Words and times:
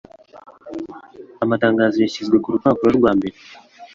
Amatangazo 1.43 1.97
yashyizwe 1.99 2.37
kurupapuro 2.43 2.89
rwa 2.97 3.11
mbere. 3.17 3.35